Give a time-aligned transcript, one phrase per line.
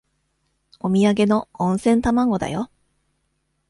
[0.79, 2.71] おみやげの温泉卵だよ。